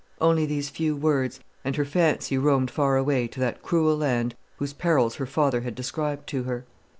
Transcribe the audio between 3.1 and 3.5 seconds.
to